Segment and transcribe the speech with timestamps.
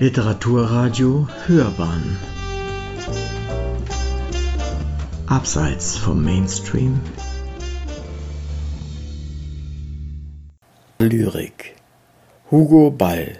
[0.00, 2.16] Literaturradio Hörbahn
[5.26, 6.98] Abseits vom Mainstream
[11.00, 11.74] Lyrik
[12.50, 13.36] Hugo Ball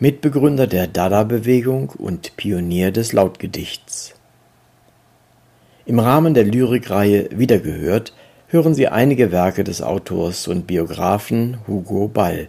[0.00, 4.14] Mitbegründer der Dada-Bewegung und Pionier des Lautgedichts.
[5.86, 8.14] Im Rahmen der Lyrikreihe Wiedergehört
[8.48, 12.48] hören Sie einige Werke des Autors und Biografen Hugo Ball.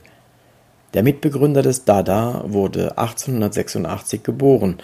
[0.93, 4.77] Der Mitbegründer des Dada wurde 1886 geboren.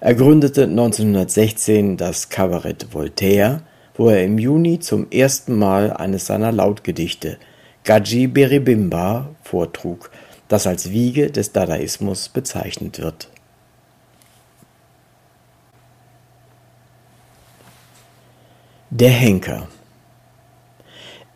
[0.00, 3.62] Er gründete 1916 das Kabarett Voltaire,
[3.94, 7.38] wo er im Juni zum ersten Mal eines seiner Lautgedichte
[7.84, 10.10] Gadji Beribimba vortrug
[10.52, 13.30] das als Wiege des Dadaismus bezeichnet wird.
[18.90, 19.68] Der Henker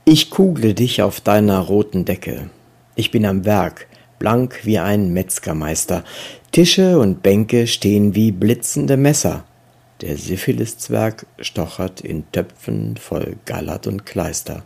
[0.05, 2.51] Ich kugle dich auf deiner roten Decke.
[2.95, 3.87] Ich bin am Werk,
[4.19, 6.04] blank wie ein Metzgermeister.
[6.52, 9.45] Tische und Bänke stehen wie blitzende Messer.
[10.01, 14.65] Der Syphiliszwerg stochert in Töpfen voll Gallert und Kleister.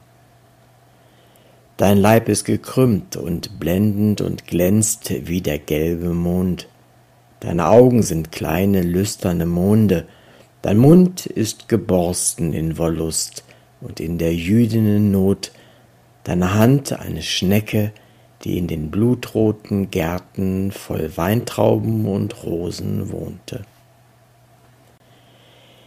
[1.76, 6.68] Dein Leib ist gekrümmt und blendend und glänzt wie der gelbe Mond.
[7.40, 10.06] Deine Augen sind kleine, lüsterne Monde.
[10.60, 13.44] Dein Mund ist geborsten in Wollust
[13.80, 15.52] und in der jüdinnen Not.
[16.24, 17.92] Deine Hand eine Schnecke,
[18.44, 23.64] die in den blutroten Gärten voll Weintrauben und Rosen wohnte.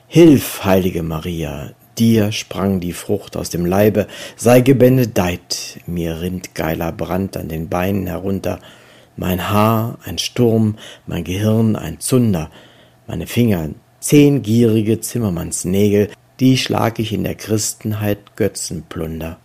[0.08, 6.92] Hilf, heilige Maria, Dir sprang die Frucht aus dem Leibe, sei gebenedeit, mir rinnt geiler
[6.92, 8.60] Brand an den Beinen herunter,
[9.16, 12.50] mein Haar ein Sturm, mein Gehirn ein Zunder,
[13.06, 19.38] meine Finger zehn gierige Zimmermannsnägel, die schlag ich in der Christenheit Götzenplunder.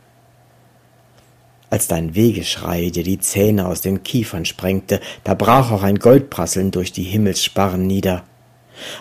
[1.71, 6.71] Als dein Wegeschrei dir die Zähne aus den Kiefern sprengte, da brach auch ein Goldprasseln
[6.71, 8.25] durch die Himmelssparren nieder.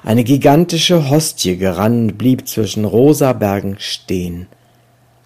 [0.03, 4.47] Eine gigantische Hostie gerannt, blieb zwischen rosa Bergen stehen.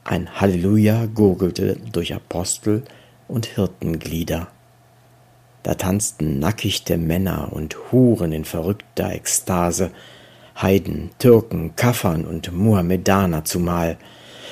[0.04, 2.84] Ein Halleluja gurgelte durch Apostel
[3.28, 4.48] und Hirtenglieder.
[5.64, 9.92] Da tanzten nackigte Männer und Huren in verrückter Ekstase,
[10.60, 13.98] Heiden, Türken, Kaffern und Muhammedaner zumal.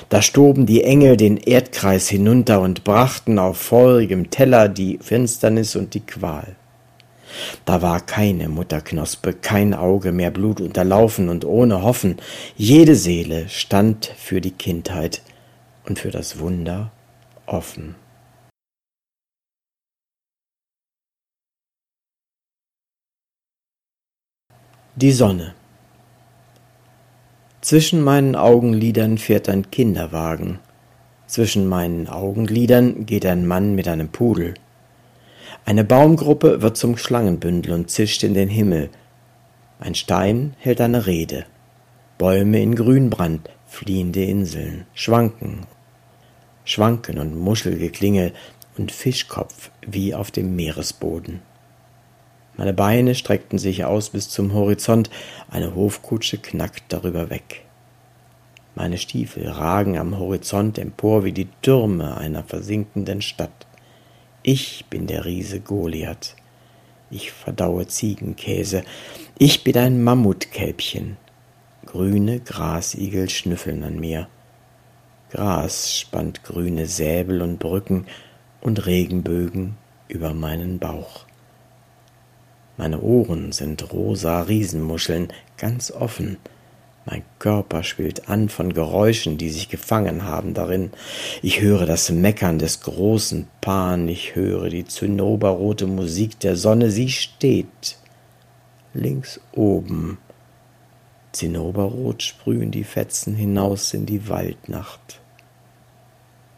[0.07, 5.93] Da stoben die Engel den Erdkreis hinunter und brachten auf feurigem Teller die Finsternis und
[5.93, 6.55] die Qual.
[7.65, 12.17] Da war keine Mutterknospe, kein Auge mehr Blut unterlaufen und ohne Hoffen.
[12.55, 15.21] Jede Seele stand für die Kindheit
[15.85, 16.91] und für das Wunder
[17.45, 17.95] offen.
[24.95, 25.58] Die Sonne.
[27.69, 30.57] Zwischen meinen Augenlidern fährt ein Kinderwagen.
[31.27, 34.55] Zwischen meinen Augenlidern geht ein Mann mit einem Pudel.
[35.65, 38.89] Eine Baumgruppe wird zum Schlangenbündel und zischt in den Himmel.
[39.79, 41.45] Ein Stein hält eine Rede.
[42.17, 45.67] Bäume in Grünbrand, fliehende Inseln, schwanken,
[46.65, 48.33] schwanken und Muschelgeklingel
[48.79, 51.41] und Fischkopf wie auf dem Meeresboden.
[52.59, 55.09] Meine Beine streckten sich aus bis zum Horizont,
[55.49, 57.63] eine Hofkutsche knackt darüber weg.
[58.75, 63.65] Meine Stiefel ragen am Horizont empor wie die Türme einer versinkenden Stadt.
[64.43, 66.35] Ich bin der Riese Goliath.
[67.09, 68.83] Ich verdaue Ziegenkäse.
[69.37, 71.15] Ich bin ein Mammutkälbchen.
[71.85, 74.27] Grüne Grasigel schnüffeln an mir.
[75.31, 78.05] Gras spannt grüne Säbel und Brücken
[78.59, 79.77] und Regenbögen
[80.09, 81.28] über meinen Bauch.
[82.79, 86.37] Meine Ohren sind rosa Riesenmuscheln, ganz offen,
[87.05, 90.91] mein Körper schwillt an von Geräuschen, die sich gefangen haben darin.
[91.41, 97.09] Ich höre das Meckern des großen Pan, ich höre die zinnoberrote Musik der Sonne, sie
[97.09, 97.97] steht
[98.93, 100.17] links oben.
[101.33, 105.19] Zinnoberrot sprühen die Fetzen hinaus in die Waldnacht.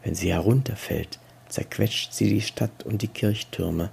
[0.03, 1.17] Wenn sie herunterfällt,
[1.51, 3.89] zerquetscht sie die Stadt und die Kirchtürme.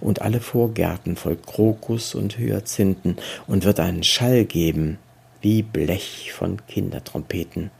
[0.00, 3.16] Und alle Vorgärten voll Krokus und Hyazinthen.
[3.46, 4.98] Und wird einen Schall geben,
[5.40, 7.70] wie Blech von Kindertrompeten.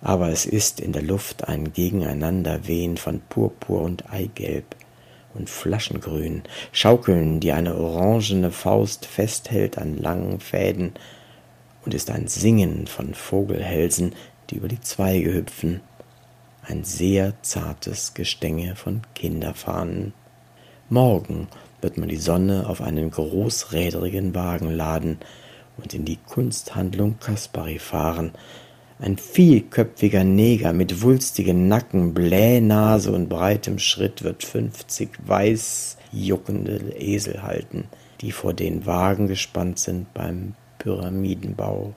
[0.00, 4.74] Aber es ist in der Luft ein Gegeneinanderwehen von Purpur und Eigelb
[5.34, 6.42] und Flaschengrün,
[6.72, 10.92] Schaukeln, die eine orangene Faust festhält an langen Fäden,
[11.84, 14.14] und ist ein Singen von Vogelhälsen,
[14.50, 15.80] die über die Zweige hüpfen,
[16.62, 20.14] ein sehr zartes Gestänge von Kinderfahnen.
[20.88, 21.48] Morgen
[21.80, 25.18] wird man die Sonne auf einen großrädrigen Wagen laden,
[25.78, 28.32] und in die Kunsthandlung Kaspari fahren.
[28.98, 37.42] Ein vielköpfiger Neger mit wulstigen Nacken, Blähnase und breitem Schritt wird fünfzig weiß juckende Esel
[37.42, 37.88] halten,
[38.20, 41.94] die vor den Wagen gespannt sind beim Pyramidenbau.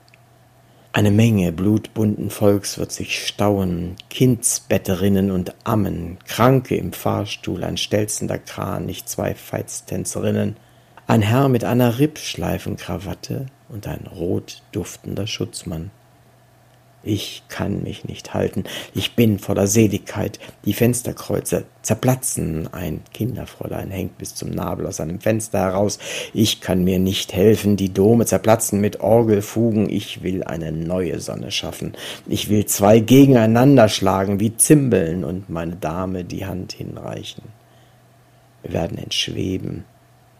[0.96, 8.38] Eine Menge blutbunten Volks wird sich stauen, Kindsbetterinnen und Ammen, Kranke im Fahrstuhl, ein stelzender
[8.38, 10.56] Kran, nicht zwei Veitstänzerinnen,
[11.06, 15.90] ein Herr mit einer Rippschleifenkrawatte und ein rot duftender Schutzmann.
[17.06, 18.64] Ich kann mich nicht halten.
[18.92, 20.40] Ich bin voller Seligkeit.
[20.64, 22.68] Die Fensterkreuze zerplatzen.
[22.74, 26.00] Ein Kinderfräulein hängt bis zum Nabel aus einem Fenster heraus.
[26.34, 27.76] Ich kann mir nicht helfen.
[27.76, 29.88] Die Dome zerplatzen mit Orgelfugen.
[29.88, 31.92] Ich will eine neue Sonne schaffen.
[32.26, 37.44] Ich will zwei gegeneinander schlagen wie Zimbeln und meine Dame die Hand hinreichen.
[38.62, 39.84] Wir werden entschweben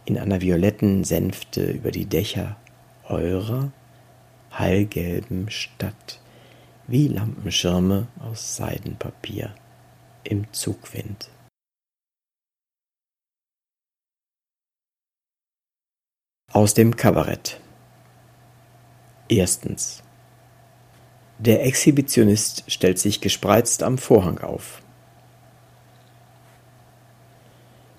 [0.05, 2.57] in einer violetten Sänfte über die Dächer
[3.09, 3.71] eurer
[4.59, 6.19] heilgelben Stadt
[6.89, 9.55] wie Lampenschirme aus Seidenpapier
[10.25, 11.31] im Zugwind.
[16.53, 17.61] Aus dem Kabarett.
[19.29, 20.03] Erstens.
[21.39, 24.81] Der Exhibitionist stellt sich gespreizt am Vorhang auf.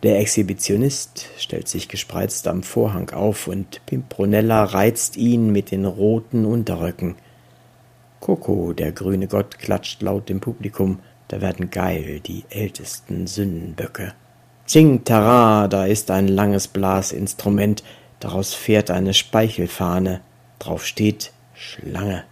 [0.02, 6.46] Der Exhibitionist stellt sich gespreizt am Vorhang auf und Pimpronella reizt ihn mit den roten
[6.46, 7.18] Unterröcken–
[8.20, 14.14] Koko, der grüne Gott, klatscht laut im Publikum, da werden geil die ältesten Sündenböcke.
[14.66, 17.84] Zing tara, da ist ein langes Blasinstrument,
[18.20, 20.22] daraus fährt eine Speichelfahne,
[20.60, 22.24] drauf steht Schlange.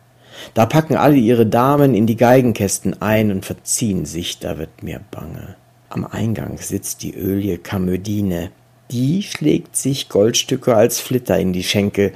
[0.54, 5.00] Da packen alle ihre Damen in die Geigenkästen ein und verziehen sich, da wird mir
[5.12, 5.56] bange.
[5.90, 8.52] Am Eingang sitzt die Ölie Kamödine,
[8.92, 12.14] die schlägt sich Goldstücke als Flitter in die Schenkel,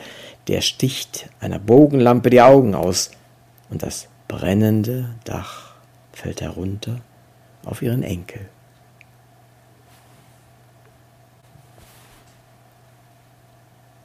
[0.48, 3.12] der sticht einer Bogenlampe die Augen aus,
[3.70, 5.74] und das brennende Dach
[6.14, 7.02] fällt herunter
[7.66, 8.48] auf ihren Enkel.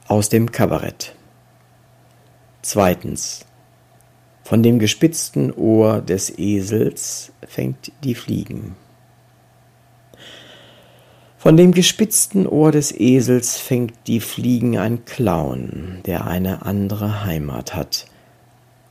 [0.07, 1.15] Aus dem Kabarett.
[2.63, 3.45] Zweitens.
[4.43, 8.77] Von dem gespitzten Ohr des Esels fängt die Fliegen.
[11.39, 17.75] Von dem gespitzten Ohr des Esels fängt die Fliegen ein Clown, der eine andere Heimat
[17.75, 18.07] hat,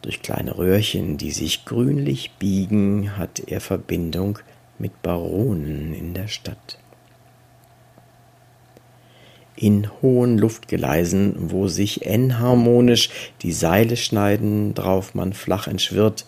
[0.03, 4.37] durch kleine Röhrchen, die sich grünlich biegen, hat er Verbindung
[4.77, 6.77] mit Baronen in der Stadt.
[9.55, 13.09] In hohen Luftgeleisen, wo sich enharmonisch
[13.41, 16.25] die Seile schneiden, drauf man flach entschwirrt,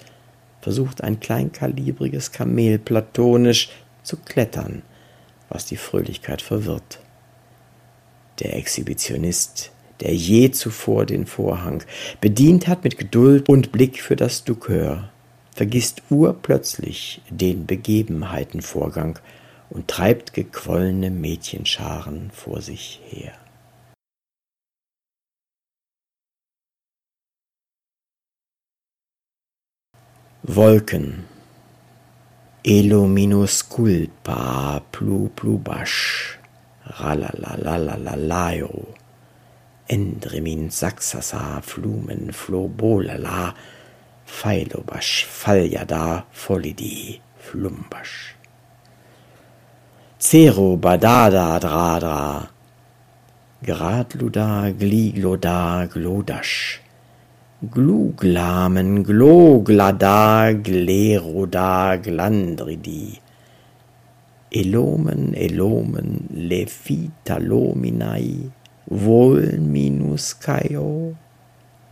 [0.61, 3.69] versucht ein kleinkalibriges Kamel platonisch
[4.03, 4.83] zu klettern,
[5.49, 6.99] was die Fröhlichkeit verwirrt.
[8.39, 11.83] Der Exhibitionist der je zuvor den Vorhang
[12.21, 15.09] bedient hat mit Geduld und Blick für das Dukeur,
[15.51, 19.19] vergisst urplötzlich den Begebenheitenvorgang
[19.69, 23.33] und treibt gequollene Mädchenscharen vor sich her.
[30.43, 31.23] Wolken.
[32.63, 36.39] Elo minusculpa plu plubasch
[36.85, 38.87] ralalalalalalao
[39.87, 43.53] Endremin Saxasa Flumen Flobolala
[44.25, 48.33] Pfeilobasch Faljada Folidi Flumbasch.
[50.19, 52.49] Zero Badada Dradra
[53.63, 56.79] Gradluda Gligloda Glodasch.
[57.61, 63.19] Gluglamen Gloglada Gleroda Glandridi.
[64.51, 68.51] Elomen Elomen Lephitalominai
[68.87, 71.15] Volminuskaio,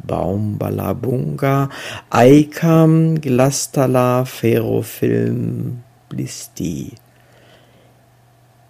[0.05, 1.69] Baumbalabunga,
[2.11, 6.93] Eikam, Glastala, Ferrofilm, Blisti,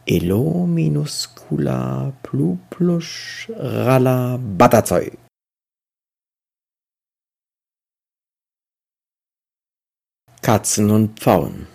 [0.05, 5.11] Elo minuscula, Pluplusch, Ralla, Batterzeu.
[10.41, 11.67] Katzen und Pfauen.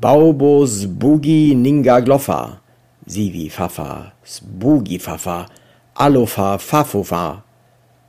[0.00, 2.63] Baubos Bugi Ninga Gloffa.
[3.06, 5.46] Sivi Fafa, Sbugi Fafa,
[5.94, 7.42] Alofa Fafofa,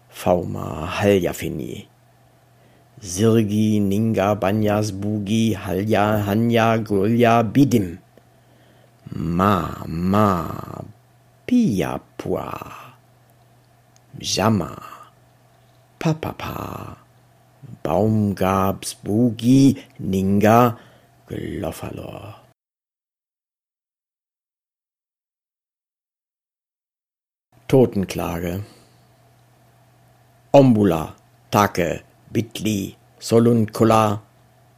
[0.10, 1.88] Fauma Haljafini.
[3.02, 8.00] Sirgi Ninga Banya Sbugi Halja Hanya Gulja Bidim.
[9.12, 10.48] Ma Ma
[11.46, 12.56] Piapua.
[14.18, 14.80] Jama
[16.00, 16.96] Papapa.
[17.84, 20.78] Baumgab Sbugi Ninga
[21.28, 22.45] Gloffalor.
[27.68, 28.62] Totenklage.
[30.54, 31.14] Ombula,
[31.50, 34.22] Take, Bitli, Solunkula,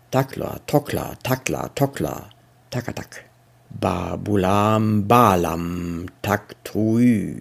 [0.10, 2.30] Takla, Tokla, Takla, Tokla,
[2.72, 3.28] Takatak.
[3.68, 7.36] Babulam Balam Taktrui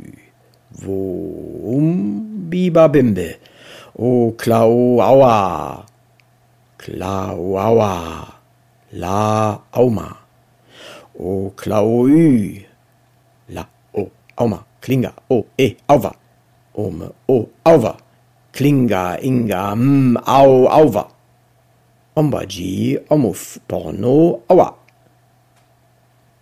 [0.82, 3.38] Wum Biba Bimbe.
[3.98, 5.86] O Klau Aua
[6.76, 8.34] Klau Aua
[8.92, 10.16] La Auma.
[11.18, 12.16] O Klau Ü.
[12.16, 12.75] La O
[14.36, 16.12] Auma Klinga O E Auva.
[16.74, 17.96] Ome O Auva.
[18.52, 21.16] Klinga Inga M Au Auva.
[22.16, 24.72] Ombaji Omuf Porno Aua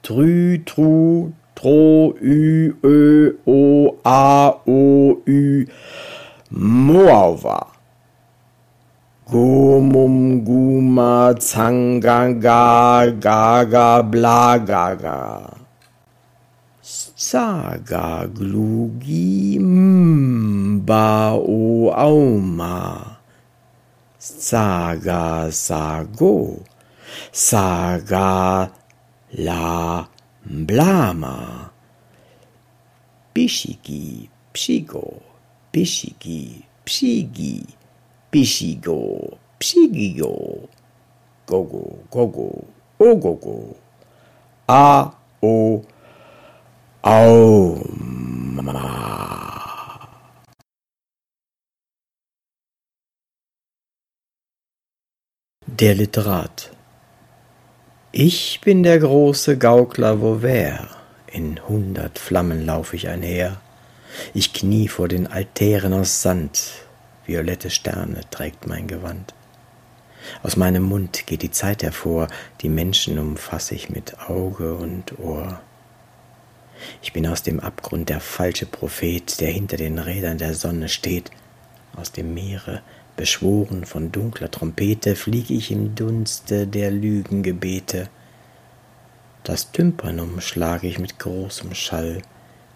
[0.04, 5.66] Trü Tru Tro Ü Ö O A O Ü
[6.52, 7.66] Moauva
[9.26, 15.53] Gomum Guma Zanga Ga Gaga Bla Gaga
[16.84, 19.58] Saga Sagaglugi
[20.76, 23.16] mbao auma.
[24.18, 26.60] Saga sago.
[27.32, 28.68] Saga
[29.32, 30.06] la
[30.44, 31.70] blama.
[33.32, 35.22] Pishigi psigo.
[35.72, 37.64] Pishigi psigi.
[38.30, 40.68] Pishigo psigigo.
[41.48, 42.64] Gogo gogo
[43.00, 43.76] ogogo.
[44.68, 45.10] A
[45.42, 45.80] o
[47.06, 48.62] Auma
[55.66, 56.70] Der Literat.
[58.10, 60.88] Ich bin der große Gaukler Vauvert,
[61.26, 63.60] in hundert Flammen lauf ich einher,
[64.32, 66.86] ich knie vor den Altären aus Sand,
[67.26, 69.34] violette Sterne trägt mein Gewand.
[70.42, 72.28] Aus meinem Mund geht die Zeit hervor,
[72.62, 75.60] die Menschen umfass ich mit Auge und Ohr.
[77.02, 81.30] Ich bin aus dem Abgrund der falsche Prophet, der hinter den Rädern der Sonne steht,
[81.96, 82.82] aus dem Meere,
[83.16, 88.08] beschworen von dunkler Trompete, flieg ich im Dunste der Lügengebete.
[89.44, 92.22] Das Tympanum schlag ich mit großem Schall,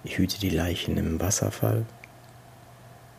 [0.05, 1.85] ich hüte die Leichen im Wasserfall.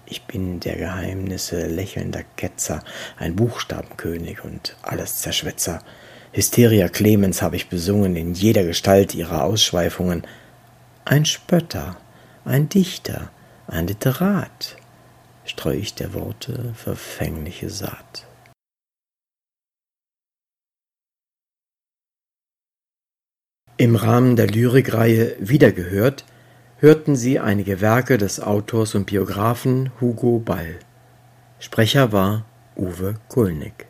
[0.05, 2.83] Ich bin der Geheimnisse lächelnder Ketzer,
[3.17, 5.83] ein Buchstabenkönig und alles Zerschwätzer.
[6.31, 10.23] Hysteria Clemens habe ich besungen in jeder Gestalt ihrer Ausschweifungen.
[11.11, 11.97] Ein Spötter,
[12.45, 13.31] ein Dichter,
[13.65, 14.77] ein Literat,
[15.43, 18.27] streu ich der Worte verfängliche Saat.
[23.77, 26.25] Im Rahmen der Lyrikreihe Wiedergehört
[26.77, 30.77] hörten Sie einige Werke des Autors und Biografen Hugo Ball.
[31.57, 33.88] Sprecher war Uwe Kulnig.